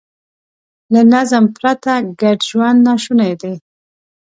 له 0.93 1.01
نظم 1.13 1.43
پرته 1.55 1.93
ګډ 2.21 2.39
ژوند 2.49 2.79
ناشونی 2.87 3.33
دی. 3.41 3.53